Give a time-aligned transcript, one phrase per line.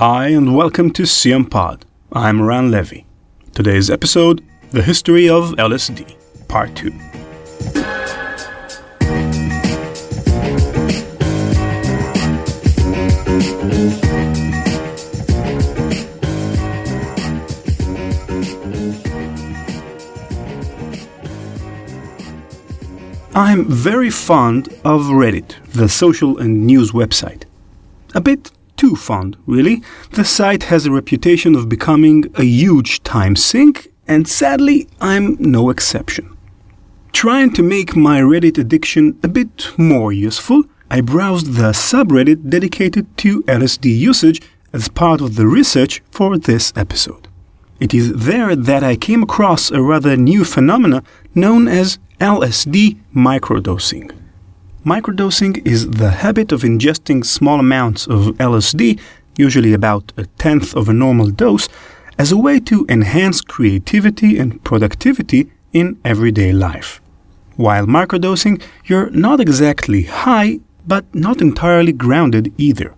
[0.00, 1.84] Hi, and welcome to CM Pod.
[2.10, 3.04] I'm Ran Levy.
[3.52, 6.16] Today's episode The History of LSD,
[6.48, 6.90] Part 2.
[23.34, 27.42] I'm very fond of Reddit, the social and news website.
[28.14, 28.50] A bit
[28.80, 29.82] too fond, really.
[30.12, 35.68] The site has a reputation of becoming a huge time sink, and sadly, I'm no
[35.68, 36.34] exception.
[37.12, 43.04] Trying to make my Reddit addiction a bit more useful, I browsed the subreddit dedicated
[43.18, 44.40] to LSD usage
[44.72, 47.28] as part of the research for this episode.
[47.80, 51.02] It is there that I came across a rather new phenomena
[51.34, 54.19] known as LSD microdosing.
[54.84, 58.98] Microdosing is the habit of ingesting small amounts of LSD,
[59.36, 61.68] usually about a tenth of a normal dose,
[62.18, 67.02] as a way to enhance creativity and productivity in everyday life.
[67.56, 72.94] While microdosing, you're not exactly high, but not entirely grounded either.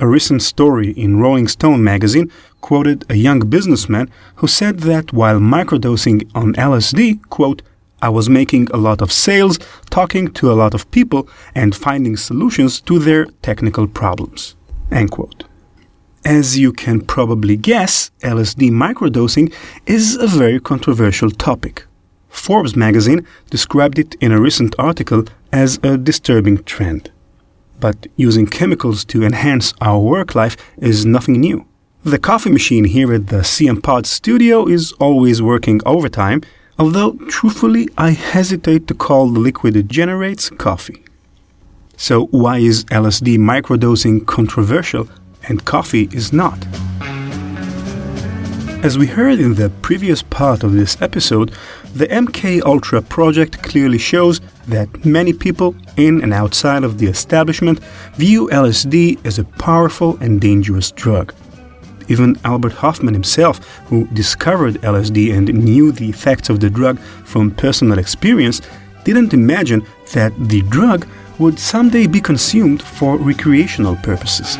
[0.00, 5.38] A recent story in Rolling Stone magazine quoted a young businessman who said that while
[5.38, 7.62] microdosing on LSD, quote,
[8.02, 12.16] I was making a lot of sales, talking to a lot of people, and finding
[12.16, 14.56] solutions to their technical problems.
[14.90, 15.44] End quote.
[16.24, 19.54] As you can probably guess, LSD microdosing
[19.86, 21.86] is a very controversial topic.
[22.28, 27.12] Forbes magazine described it in a recent article as a disturbing trend.
[27.78, 31.66] But using chemicals to enhance our work life is nothing new.
[32.04, 36.42] The coffee machine here at the CM Pod studio is always working overtime,
[36.82, 41.04] although truthfully I hesitate to call the liquid it generates coffee.
[41.96, 45.08] So, why is LSD microdosing controversial
[45.48, 46.58] and coffee is not?
[48.82, 51.52] As we heard in the previous part of this episode,
[51.94, 57.78] the MK Ultra project clearly shows that many people in and outside of the establishment
[58.16, 61.32] view LSD as a powerful and dangerous drug.
[62.08, 67.50] Even Albert Hofmann himself, who discovered LSD and knew the effects of the drug from
[67.50, 68.60] personal experience,
[69.04, 71.06] didn't imagine that the drug
[71.38, 74.56] would someday be consumed for recreational purposes.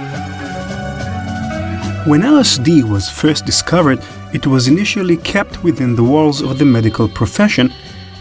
[2.04, 4.02] When LSD was first discovered,
[4.32, 7.72] it was initially kept within the walls of the medical profession,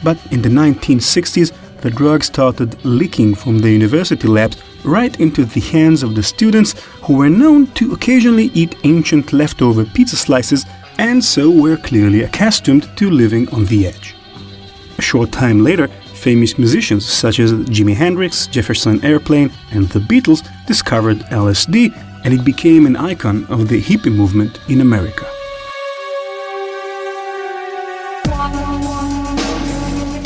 [0.03, 5.59] but in the 1960s, the drug started leaking from the university labs right into the
[5.59, 10.65] hands of the students who were known to occasionally eat ancient leftover pizza slices
[10.97, 14.15] and so were clearly accustomed to living on the edge.
[14.97, 20.47] A short time later, famous musicians such as Jimi Hendrix, Jefferson Airplane, and the Beatles
[20.67, 21.91] discovered LSD
[22.23, 25.25] and it became an icon of the hippie movement in America.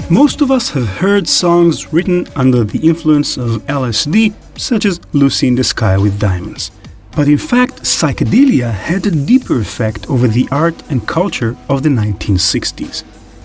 [0.10, 5.48] Most of us have heard songs written under the influence of LSD, such as Lucy
[5.48, 6.72] in the Sky with Diamonds.
[7.16, 11.90] But in fact, psychedelia had a deeper effect over the art and culture of the
[11.90, 13.04] 1960s.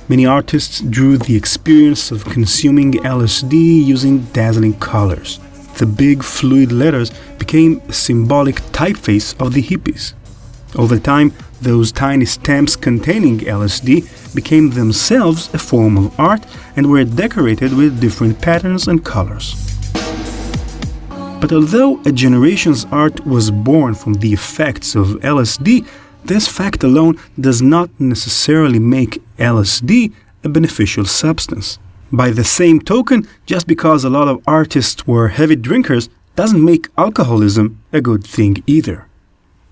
[0.08, 5.38] Many artists drew the experience of consuming LSD using dazzling colors.
[5.78, 10.14] The big fluid letters became a symbolic typeface of the hippies.
[10.74, 16.44] Over time, those tiny stamps containing LSD became themselves a form of art
[16.74, 19.69] and were decorated with different patterns and colors.
[21.40, 25.86] But although a generation's art was born from the effects of LSD,
[26.24, 30.12] this fact alone does not necessarily make LSD
[30.44, 31.78] a beneficial substance.
[32.12, 36.88] By the same token, just because a lot of artists were heavy drinkers doesn't make
[36.98, 39.06] alcoholism a good thing either.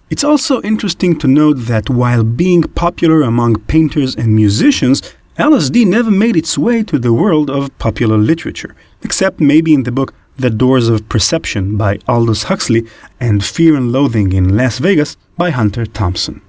[0.09, 5.03] It's also interesting to note that while being popular among painters and musicians,
[5.37, 9.93] LSD never made its way to the world of popular literature, except maybe in the
[9.93, 12.87] book The Doors of Perception by Aldous Huxley
[13.19, 16.41] and Fear and Loathing in Las Vegas by Hunter Thompson.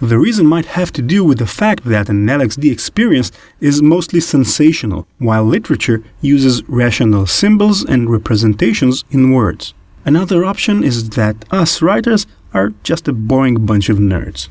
[0.00, 4.18] The reason might have to do with the fact that an LSD experience is mostly
[4.18, 9.74] sensational, while literature uses rational symbols and representations in words.
[10.04, 14.48] Another option is that us writers are just a boring bunch of nerds.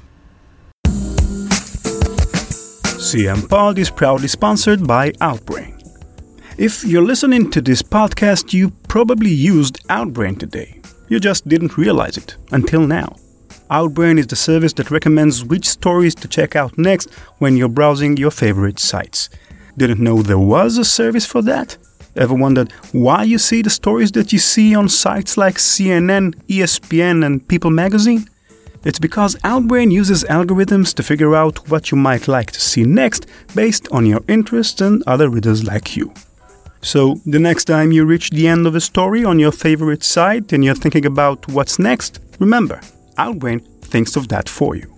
[2.97, 5.74] CM Pod is proudly sponsored by Outbrain.
[6.57, 10.79] If you're listening to this podcast, you probably used Outbrain today.
[11.09, 13.17] You just didn't realize it until now.
[13.69, 18.15] Outbrain is the service that recommends which stories to check out next when you're browsing
[18.15, 19.29] your favorite sites.
[19.75, 21.77] Didn't know there was a service for that?
[22.15, 27.25] Ever wondered why you see the stories that you see on sites like CNN, ESPN,
[27.25, 28.29] and People magazine?
[28.85, 33.27] It's because Outbrain uses algorithms to figure out what you might like to see next
[33.53, 36.13] based on your interests and other readers like you.
[36.85, 40.53] So, the next time you reach the end of a story on your favorite site
[40.53, 42.79] and you're thinking about what's next, remember,
[43.17, 44.95] Outbrain thinks of that for you.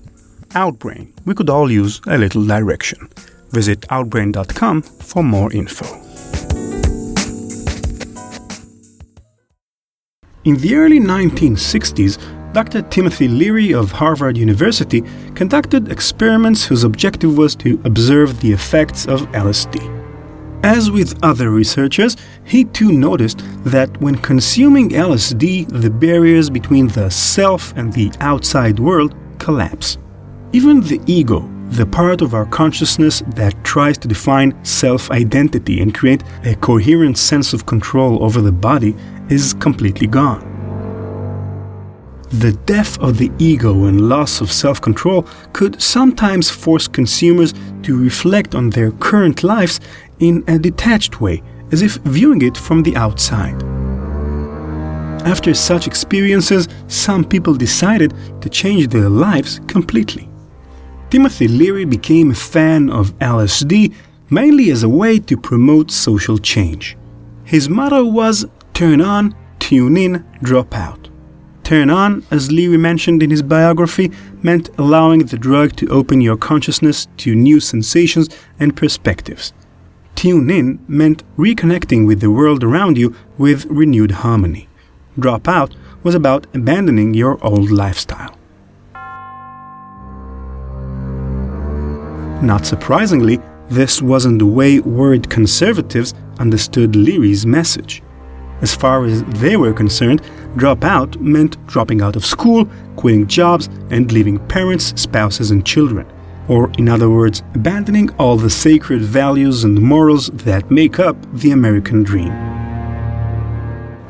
[0.49, 3.07] Outbrain, we could all use a little direction.
[3.51, 5.85] Visit outbrain.com for more info.
[10.43, 12.17] In the early 1960s,
[12.51, 12.81] Dr.
[12.81, 15.03] Timothy Leary of Harvard University
[15.35, 19.96] conducted experiments whose objective was to observe the effects of LSD.
[20.67, 27.09] As with other researchers, he too noticed that when consuming LSD, the barriers between the
[27.09, 29.97] self and the outside world collapse.
[30.51, 35.95] Even the ego, the part of our consciousness that tries to define self identity and
[35.95, 38.93] create a coherent sense of control over the body,
[39.29, 40.56] is completely gone.
[42.31, 47.53] The death of the ego and loss of self control could sometimes force consumers
[47.83, 49.79] to reflect on their current lives
[50.19, 51.41] in a detached way,
[51.71, 53.63] as if viewing it from the outside.
[55.25, 60.29] After such experiences, some people decided to change their lives completely.
[61.09, 63.93] Timothy Leary became a fan of LSD
[64.29, 66.97] mainly as a way to promote social change.
[67.45, 71.06] His motto was turn on, tune in, drop out.
[71.67, 74.09] Turn on, as Leary mentioned in his biography,
[74.41, 79.51] meant allowing the drug to open your consciousness to new sensations and perspectives.
[80.15, 84.69] Tune in meant reconnecting with the world around you with renewed harmony.
[85.19, 88.37] Drop out was about abandoning your old lifestyle.
[92.41, 98.01] Not surprisingly, this wasn't the way worried conservatives understood Leary's message.
[98.61, 100.21] As far as they were concerned,
[100.57, 106.05] drop out meant dropping out of school, quitting jobs, and leaving parents, spouses, and children
[106.47, 111.51] or in other words, abandoning all the sacred values and morals that make up the
[111.51, 112.33] American dream.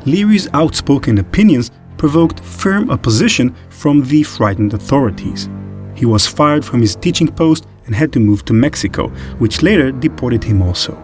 [0.06, 5.48] Leary's outspoken opinions provoked firm opposition from the frightened authorities.
[5.94, 9.08] He was fired from his teaching post and had to move to Mexico,
[9.38, 10.96] which later deported him also.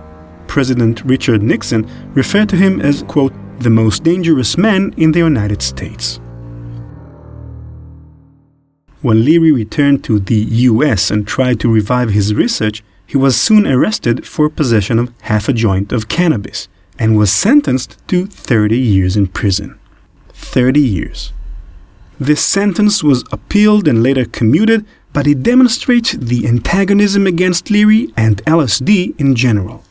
[0.46, 5.62] President Richard Nixon referred to him as, quote, the most dangerous man in the United
[5.62, 6.20] States.
[9.00, 13.66] When Leary returned to the US and tried to revive his research, he was soon
[13.66, 16.68] arrested for possession of half a joint of cannabis
[16.98, 19.78] and was sentenced to 30 years in prison.
[20.32, 21.32] 30 years.
[22.18, 28.44] This sentence was appealed and later commuted, but it demonstrates the antagonism against Leary and
[28.44, 29.84] LSD in general.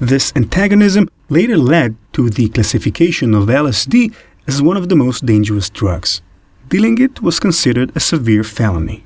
[0.00, 4.12] This antagonism later led to the classification of LSD
[4.48, 6.22] as one of the most dangerous drugs
[6.68, 9.04] dealing it was considered a severe felony.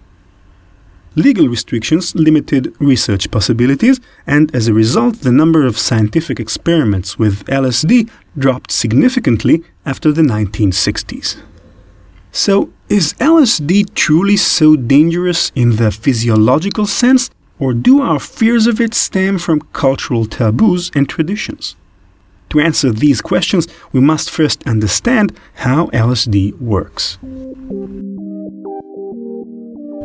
[1.16, 7.44] Legal restrictions limited research possibilities, and as a result, the number of scientific experiments with
[7.46, 8.08] LSD
[8.38, 11.36] dropped significantly after the 1960s.
[12.32, 17.28] So, is LSD truly so dangerous in the physiological sense,
[17.58, 21.74] or do our fears of it stem from cultural taboos and traditions?
[22.50, 27.19] To answer these questions, we must first understand how LSD works.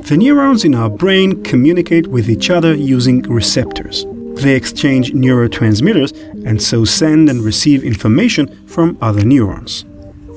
[0.08, 4.06] The neurons in our brain communicate with each other using receptors.
[4.36, 9.84] They exchange neurotransmitters and so send and receive information from other neurons.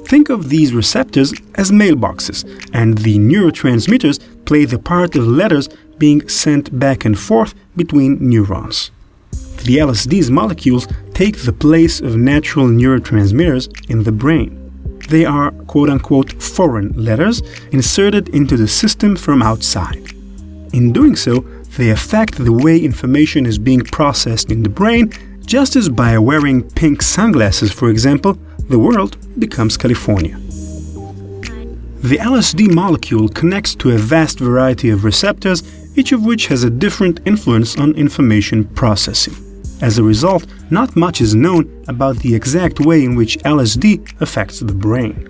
[0.07, 6.27] Think of these receptors as mailboxes, and the neurotransmitters play the part of letters being
[6.29, 8.91] sent back and forth between neurons.
[9.65, 14.55] The LSD's molecules take the place of natural neurotransmitters in the brain.
[15.09, 20.13] They are quote unquote foreign letters inserted into the system from outside.
[20.73, 21.41] In doing so,
[21.77, 25.13] they affect the way information is being processed in the brain,
[25.45, 28.39] just as by wearing pink sunglasses, for example,
[28.69, 30.37] the world becomes California.
[32.01, 35.63] The LSD molecule connects to a vast variety of receptors,
[35.97, 39.48] each of which has a different influence on information processing.
[39.81, 44.59] As a result, not much is known about the exact way in which LSD affects
[44.59, 45.29] the brain.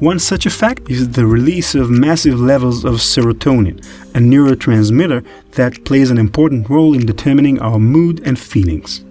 [0.00, 3.78] One such effect is the release of massive levels of serotonin,
[4.14, 9.04] a neurotransmitter that plays an important role in determining our mood and feelings.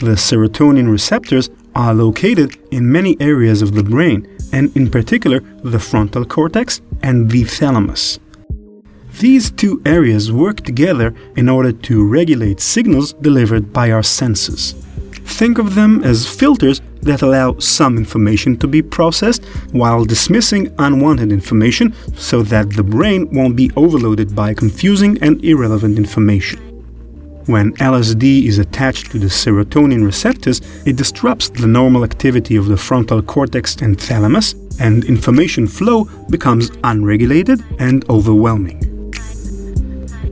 [0.00, 5.78] The serotonin receptors are located in many areas of the brain, and in particular the
[5.78, 8.18] frontal cortex and the thalamus.
[9.20, 14.74] These two areas work together in order to regulate signals delivered by our senses.
[15.24, 21.32] Think of them as filters that allow some information to be processed while dismissing unwanted
[21.32, 26.60] information so that the brain won't be overloaded by confusing and irrelevant information.
[27.46, 32.76] When LSD is attached to the serotonin receptors, it disrupts the normal activity of the
[32.76, 38.91] frontal cortex and thalamus, and information flow becomes unregulated and overwhelming.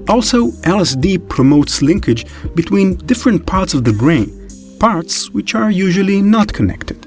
[0.08, 6.52] Also, LSD promotes linkage between different parts of the brain, parts which are usually not
[6.52, 7.06] connected.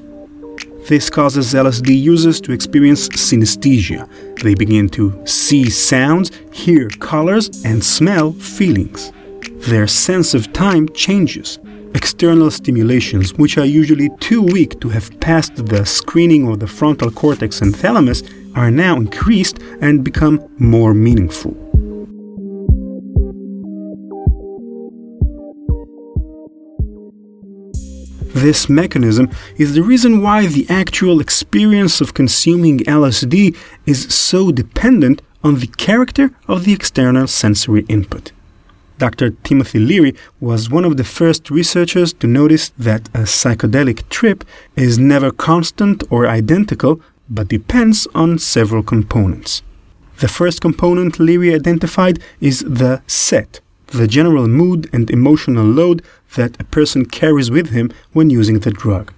[0.88, 4.08] This causes LSD users to experience synesthesia.
[4.42, 9.12] They begin to see sounds, hear colors, and smell feelings
[9.68, 11.60] their sense of time changes.
[11.96, 17.12] External stimulations, which are usually too weak to have passed the screening of the frontal
[17.12, 18.24] cortex and thalamus,
[18.56, 21.63] are now increased and become more meaningful.
[28.44, 35.22] This mechanism is the reason why the actual experience of consuming LSD is so dependent
[35.46, 38.34] on the character of the external sensory input.
[38.98, 39.30] Dr.
[39.46, 44.44] Timothy Leary was one of the first researchers to notice that a psychedelic trip
[44.76, 49.62] is never constant or identical, but depends on several components.
[50.20, 56.02] The first component Leary identified is the set, the general mood and emotional load
[56.36, 59.14] that a person carries with him when using the drug.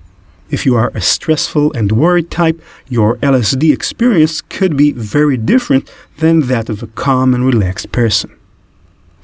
[0.50, 5.92] If you are a stressful and worried type, your LSD experience could be very different
[6.20, 8.38] than that of a calm and relaxed person.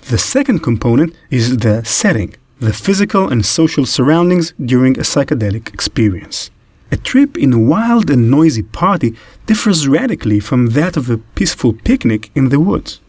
[0.09, 6.49] The second component is the setting, the physical and social surroundings during a psychedelic experience.
[6.91, 11.73] A trip in a wild and noisy party differs radically from that of a peaceful
[11.73, 12.99] picnic in the woods.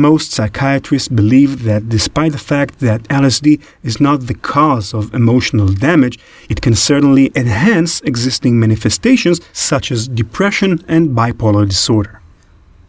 [0.00, 5.68] Most psychiatrists believe that despite the fact that LSD is not the cause of emotional
[5.68, 12.22] damage, it can certainly enhance existing manifestations such as depression and bipolar disorder.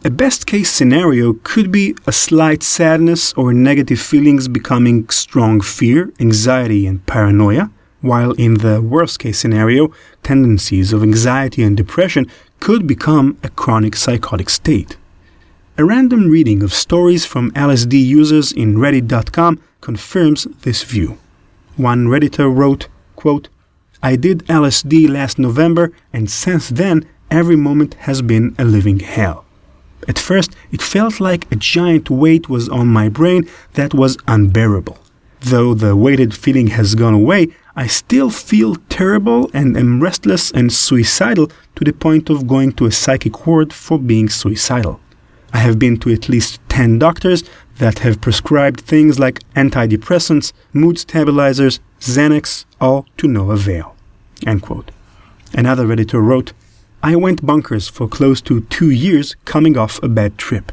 [0.06, 6.14] A best case scenario could be a slight sadness or negative feelings becoming strong fear,
[6.18, 9.92] anxiety, and paranoia, while in the worst case scenario,
[10.22, 12.26] tendencies of anxiety and depression
[12.58, 14.96] could become a chronic psychotic state.
[15.78, 21.16] A random reading of stories from LSD users in Reddit.com confirms this view.
[21.78, 23.48] One Redditor wrote, quote,
[24.02, 29.46] I did LSD last November, and since then, every moment has been a living hell.
[30.06, 34.98] At first, it felt like a giant weight was on my brain that was unbearable.
[35.40, 40.70] Though the weighted feeling has gone away, I still feel terrible and am restless and
[40.70, 45.00] suicidal to the point of going to a psychic ward for being suicidal.
[45.52, 47.44] I have been to at least 10 doctors
[47.78, 53.94] that have prescribed things like antidepressants, mood stabilizers, Xanax, all to no avail.
[55.54, 56.52] Another Redditor wrote,
[57.02, 60.72] I went bonkers for close to two years coming off a bad trip.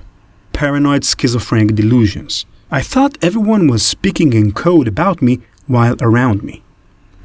[0.54, 2.46] Paranoid schizophrenic delusions.
[2.72, 6.62] I thought everyone was speaking in code about me while around me.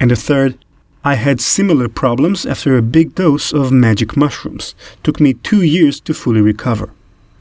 [0.01, 0.59] And the third,
[1.05, 4.75] I had similar problems after a big dose of magic mushrooms.
[5.03, 6.91] Took me two years to fully recover.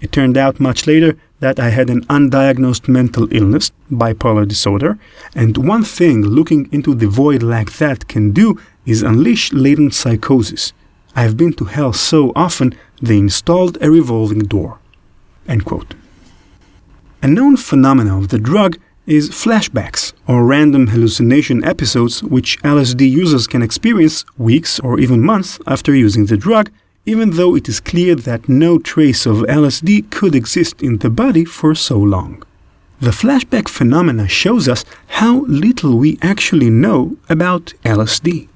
[0.03, 4.99] It turned out much later that I had an undiagnosed mental illness, bipolar disorder,
[5.33, 10.73] and one thing looking into the void like that can do is unleash latent psychosis
[11.15, 14.79] I have been to hell so often they installed a revolving door.
[15.47, 23.47] A known phenomenon of the drug is flashbacks or random hallucination episodes which LSD users
[23.47, 26.71] can experience weeks or even months after using the drug,
[27.05, 31.43] even though it is clear that no trace of LSD could exist in the body
[31.43, 32.43] for so long.
[33.01, 38.47] The flashback phenomena shows us how little we actually know about LSD.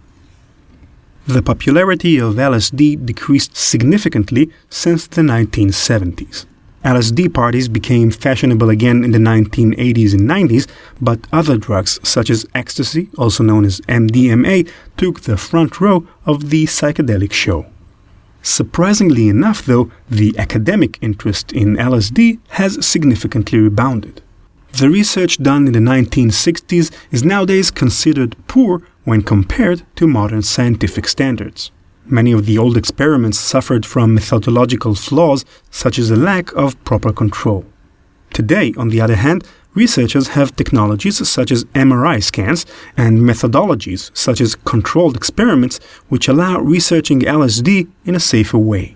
[1.28, 6.46] The popularity of LSD decreased significantly since the 1970s.
[6.86, 10.70] LSD parties became fashionable again in the 1980s and 90s,
[11.02, 16.50] but other drugs such as ecstasy, also known as MDMA, took the front row of
[16.50, 17.66] the psychedelic show.
[18.48, 24.22] Surprisingly enough, though, the academic interest in LSD has significantly rebounded.
[24.72, 31.10] The research done in the 1960s is nowadays considered poor when compared to modern scientific
[31.10, 31.72] standards.
[32.06, 37.12] Many of the old experiments suffered from methodological flaws, such as a lack of proper
[37.12, 37.66] control.
[38.32, 39.46] Today, on the other hand,
[39.78, 42.66] researchers have technologies such as MRI scans
[42.98, 45.80] and methodologies such as controlled experiments
[46.10, 48.96] which allow researching LSD in a safer way.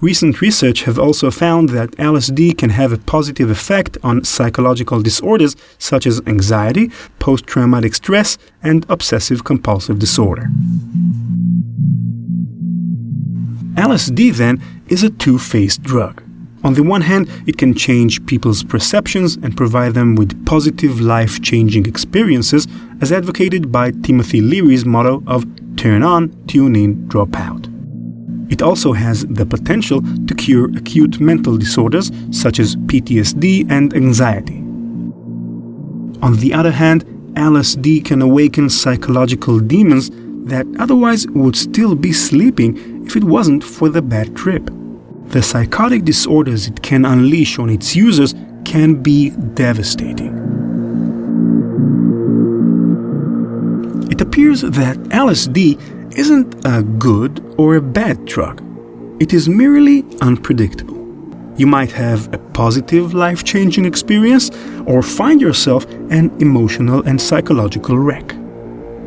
[0.00, 5.56] Recent research have also found that LSD can have a positive effect on psychological disorders
[5.78, 10.46] such as anxiety, post traumatic stress, and obsessive compulsive disorder.
[13.76, 16.22] LSD, then, is a two faced drug.
[16.64, 21.42] On the one hand, it can change people's perceptions and provide them with positive life
[21.42, 22.66] changing experiences,
[23.02, 25.44] as advocated by Timothy Leary's motto of
[25.76, 27.68] turn on, tune in, drop out.
[28.48, 34.56] It also has the potential to cure acute mental disorders such as PTSD and anxiety.
[36.22, 37.04] On the other hand,
[37.34, 40.10] LSD can awaken psychological demons
[40.46, 44.70] that otherwise would still be sleeping if it wasn't for the bad trip.
[45.34, 50.32] The psychotic disorders it can unleash on its users can be devastating.
[54.12, 58.62] It appears that LSD isn't a good or a bad drug.
[59.20, 60.94] It is merely unpredictable.
[61.56, 64.52] You might have a positive life changing experience
[64.86, 68.34] or find yourself an emotional and psychological wreck.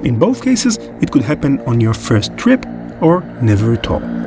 [0.03, 2.65] In both cases, it could happen on your first trip
[2.99, 4.26] or never at all.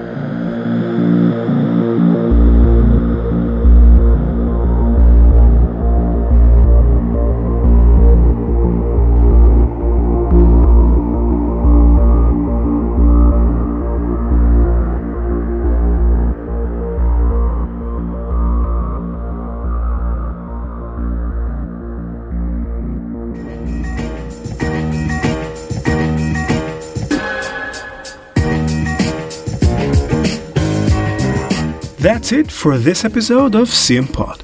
[32.01, 34.43] That's it for this episode of CM Pod.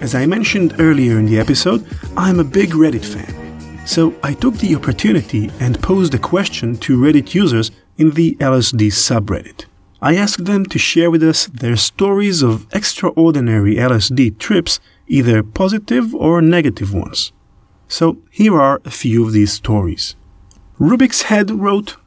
[0.00, 3.86] As I mentioned earlier in the episode, I'm a big Reddit fan.
[3.86, 8.86] So I took the opportunity and posed a question to Reddit users in the LSD
[8.86, 9.66] subreddit.
[10.00, 16.14] I asked them to share with us their stories of extraordinary LSD trips, either positive
[16.14, 17.32] or negative ones.
[17.86, 20.16] So here are a few of these stories.
[20.80, 21.98] Rubik's Head wrote,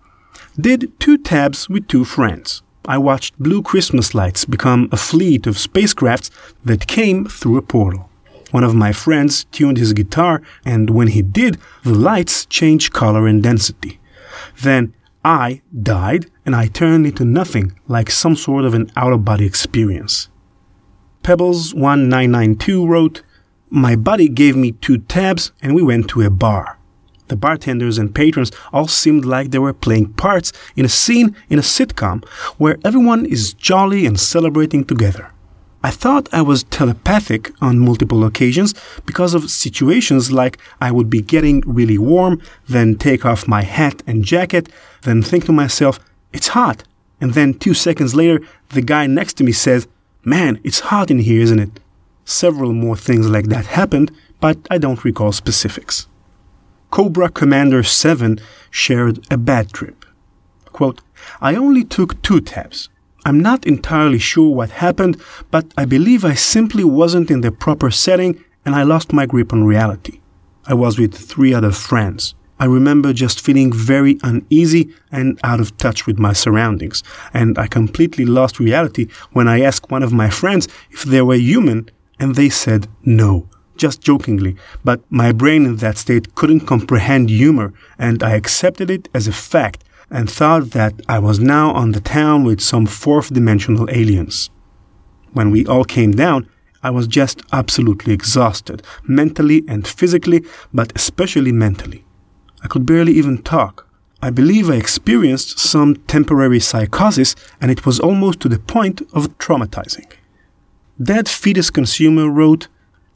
[0.59, 2.63] Did two tabs with two friends.
[2.85, 6.31] I watched blue Christmas lights become a fleet of spacecrafts
[6.65, 8.09] that came through a portal.
[8.49, 13.27] One of my friends tuned his guitar, and when he did, the lights changed color
[13.27, 13.99] and density.
[14.61, 19.23] Then I died, and I turned into nothing, like some sort of an out of
[19.23, 20.29] body experience.
[21.23, 23.21] Pebbles1992 wrote,
[23.69, 26.79] My buddy gave me two tabs, and we went to a bar.
[27.31, 31.59] The bartenders and patrons all seemed like they were playing parts in a scene in
[31.59, 32.25] a sitcom
[32.57, 35.31] where everyone is jolly and celebrating together.
[35.81, 38.73] I thought I was telepathic on multiple occasions
[39.05, 44.03] because of situations like I would be getting really warm, then take off my hat
[44.05, 44.67] and jacket,
[45.03, 46.01] then think to myself,
[46.33, 46.83] it's hot.
[47.21, 48.41] And then two seconds later,
[48.71, 49.87] the guy next to me says,
[50.25, 51.79] Man, it's hot in here, isn't it?
[52.25, 56.07] Several more things like that happened, but I don't recall specifics.
[56.91, 58.37] Cobra Commander 7
[58.69, 60.05] shared a bad trip.
[60.65, 60.99] Quote,
[61.39, 62.89] I only took two tabs.
[63.25, 67.91] I'm not entirely sure what happened, but I believe I simply wasn't in the proper
[67.91, 70.19] setting and I lost my grip on reality.
[70.65, 72.35] I was with three other friends.
[72.59, 77.65] I remember just feeling very uneasy and out of touch with my surroundings, and I
[77.67, 82.35] completely lost reality when I asked one of my friends if they were human, and
[82.35, 83.49] they said no
[83.81, 89.09] just jokingly, but my brain in that state couldn't comprehend humor, and I accepted it
[89.17, 93.33] as a fact and thought that I was now on the town with some fourth
[93.33, 94.51] dimensional aliens.
[95.33, 96.47] When we all came down,
[96.83, 100.41] I was just absolutely exhausted, mentally and physically,
[100.71, 102.03] but especially mentally.
[102.63, 103.87] I could barely even talk.
[104.21, 109.35] I believe I experienced some temporary psychosis, and it was almost to the point of
[109.39, 110.09] traumatizing.
[111.01, 112.67] Dead Fetus Consumer wrote,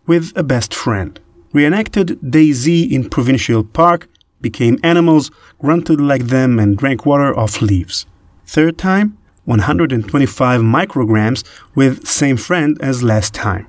[0.07, 1.19] with a best friend.
[1.53, 4.07] Reenacted DayZ in Provincial Park,
[4.41, 8.05] became animals, grunted like them, and drank water off leaves.
[8.45, 13.67] Third time, 125 micrograms with same friend as last time.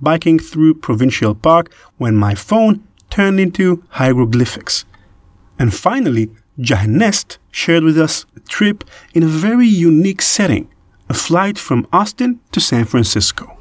[0.00, 4.84] Biking through Provincial Park when my phone turned into hieroglyphics.
[5.58, 10.68] And finally, Jahnest shared with us a trip in a very unique setting,
[11.08, 13.58] a flight from Austin to San Francisco.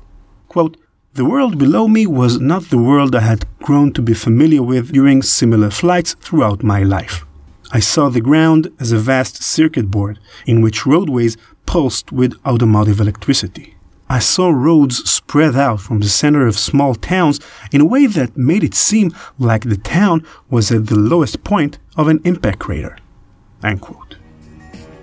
[0.48, 0.78] Quote,
[1.18, 4.94] the world below me was not the world I had grown to be familiar with
[4.94, 7.26] during similar flights throughout my life.
[7.72, 13.00] I saw the ground as a vast circuit board in which roadways pulsed with automotive
[13.00, 13.76] electricity.
[14.08, 17.40] I saw roads spread out from the center of small towns
[17.72, 21.80] in a way that made it seem like the town was at the lowest point
[21.96, 22.96] of an impact crater.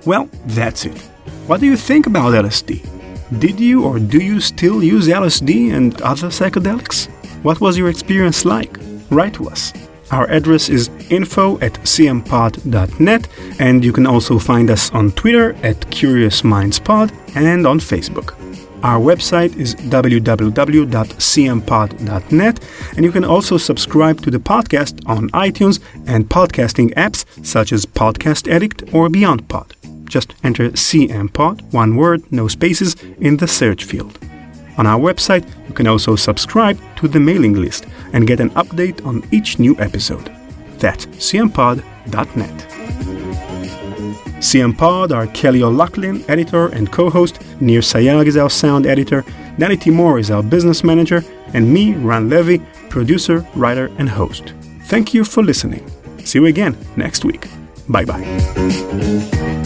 [0.07, 0.97] Well, that's it.
[1.49, 3.04] What do you think about LSD?
[3.39, 7.09] Did you or do you still use LSD and other psychedelics?
[7.43, 8.79] What was your experience like?
[9.11, 9.73] Write to us.
[10.11, 15.91] Our address is info at cmpod.net, and you can also find us on Twitter at
[15.91, 18.35] Curious Minds Pod and on Facebook.
[18.83, 22.61] Our website is www.cmpod.net,
[22.97, 27.87] and you can also subscribe to the podcast on iTunes and podcasting apps such as
[27.87, 29.74] Podcast Addict or BeyondPod.
[30.15, 34.17] Just enter CMPod, one word, no spaces, in the search field.
[34.79, 39.05] On our website, you can also subscribe to the mailing list and get an update
[39.05, 40.33] on each new episode.
[40.79, 42.57] That's cmpod.net.
[44.39, 49.25] CM Pod are Kelly O'Loughlin, editor and co-host, Nir Sayag is our sound editor,
[49.59, 51.25] Danny Timor is our business manager,
[51.55, 54.55] and me, Ran Levy, producer, writer, and host.
[54.85, 55.85] Thank you for listening.
[56.25, 57.49] See you again next week.
[57.89, 59.65] Bye bye.